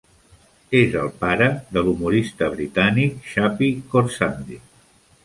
[0.77, 4.59] És el pare de l'humorista britànic Shappi Khorsandi.